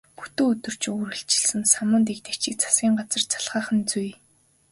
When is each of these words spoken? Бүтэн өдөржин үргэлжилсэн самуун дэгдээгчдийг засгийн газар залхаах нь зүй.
Бүтэн 0.17 0.45
өдөржин 0.53 0.93
үргэлжилсэн 1.01 1.61
самуун 1.73 2.03
дэгдээгчдийг 2.07 2.55
засгийн 2.59 2.95
газар 2.99 3.23
залхаах 3.31 3.67
нь 3.77 3.87
зүй. 3.91 4.09